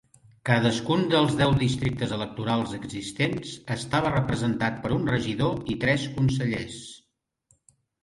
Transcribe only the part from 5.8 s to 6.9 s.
tres consellers.